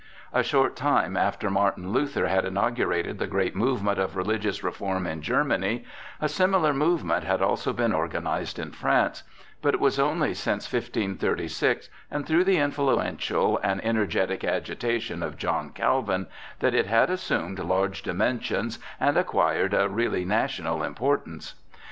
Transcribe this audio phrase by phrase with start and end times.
[0.33, 5.21] A short time after Martin Luther had inaugurated the great movement of religious reform in
[5.21, 5.85] Germany,
[6.19, 9.21] a similar movement had also been organized in France;
[9.61, 15.69] but it was only since 1536 and through the influential and energetic agitation of John
[15.69, 16.25] Calvin
[16.61, 21.53] that it had assumed large dimensions and acquired a really national importance.